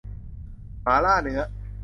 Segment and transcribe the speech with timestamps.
[0.83, 1.39] หมาล่าเนื้อ